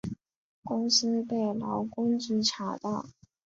[0.63, 3.05] 公司被劳工局查到